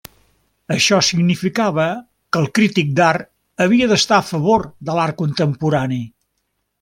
Això 0.75 0.97
significava 1.07 1.85
que 1.99 2.41
el 2.43 2.49
crític 2.59 2.89
d'art 2.99 3.29
havia 3.65 3.91
d'estar 3.95 4.19
a 4.21 4.25
favor 4.33 4.65
de 4.89 4.97
l'art 5.01 5.21
contemporani. 5.25 6.01